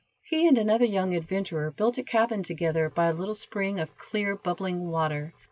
He 0.23 0.47
and 0.47 0.57
another 0.57 0.85
young 0.85 1.13
adventurer 1.13 1.69
built 1.69 1.99
a 1.99 2.03
cabin 2.03 2.41
together 2.41 2.89
by 2.89 3.09
a 3.09 3.13
little 3.13 3.35
spring 3.35 3.79
of 3.79 3.99
clear, 3.99 4.35
bubbling 4.35 4.89
water. 4.89 5.35